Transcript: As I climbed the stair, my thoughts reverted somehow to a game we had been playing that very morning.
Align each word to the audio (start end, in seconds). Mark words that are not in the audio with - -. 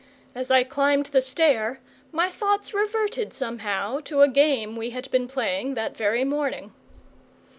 As 0.33 0.49
I 0.49 0.63
climbed 0.63 1.05
the 1.05 1.21
stair, 1.21 1.79
my 2.11 2.27
thoughts 2.27 2.73
reverted 2.73 3.33
somehow 3.33 3.99
to 4.05 4.21
a 4.23 4.27
game 4.27 4.75
we 4.75 4.89
had 4.89 5.11
been 5.11 5.27
playing 5.27 5.75
that 5.75 5.95
very 5.95 6.23
morning. 6.23 6.71